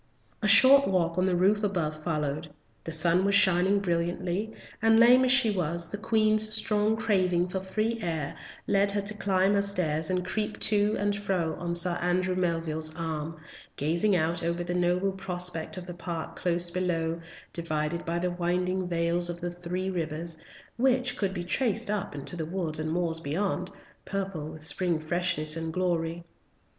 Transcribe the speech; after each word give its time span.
A 0.41 0.47
short 0.47 0.87
walk 0.87 1.19
on 1.19 1.25
the 1.27 1.35
roof 1.35 1.61
above 1.61 2.03
followed. 2.03 2.47
The 2.85 2.91
sun 2.91 3.23
was 3.23 3.35
shining 3.35 3.79
brilliantly, 3.79 4.51
and 4.81 4.99
lame 4.99 5.23
as 5.23 5.31
she 5.31 5.51
was, 5.51 5.89
the 5.89 5.99
Queen's 5.99 6.51
strong 6.55 6.95
craving 6.97 7.49
for 7.49 7.59
free 7.59 7.99
air 8.01 8.33
led 8.65 8.89
her 8.93 9.01
to 9.01 9.13
climb 9.13 9.53
her 9.53 9.61
stairs 9.61 10.09
and 10.09 10.25
creep 10.25 10.59
to 10.61 10.95
and 10.97 11.15
fro 11.15 11.53
on 11.59 11.75
Sir 11.75 11.99
Andrew 12.01 12.33
Melville's 12.35 12.95
arm, 12.95 13.35
gazing 13.75 14.15
out 14.15 14.41
over 14.41 14.63
the 14.63 14.73
noble 14.73 15.11
prospect 15.11 15.77
of 15.77 15.85
the 15.85 15.93
park 15.93 16.35
close 16.35 16.71
below, 16.71 17.21
divided 17.53 18.03
by 18.03 18.17
the 18.17 18.31
winding 18.31 18.87
vales 18.87 19.29
of 19.29 19.39
the 19.39 19.51
three 19.51 19.91
rivers, 19.91 20.39
which 20.77 21.15
could 21.15 21.31
be 21.31 21.43
traced 21.43 21.91
up 21.91 22.15
into 22.15 22.35
the 22.35 22.47
woods 22.47 22.79
and 22.79 22.89
the 22.89 22.93
moors 22.93 23.19
beyond, 23.19 23.69
purple 24.05 24.47
with 24.47 24.63
spring 24.63 24.99
freshness 24.99 25.55
and 25.55 25.71
glory. 25.71 26.23